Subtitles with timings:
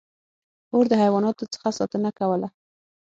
[0.73, 2.47] •اور د حیواناتو څخه ساتنه کوله.